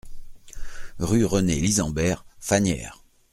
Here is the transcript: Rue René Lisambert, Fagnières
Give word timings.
Rue 0.97 1.25
René 1.25 1.59
Lisambert, 1.59 2.25
Fagnières 2.39 3.03